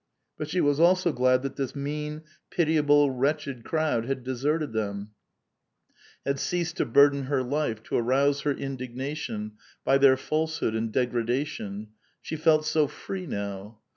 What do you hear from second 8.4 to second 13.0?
her indignation by their falsehood and degradation; she felt so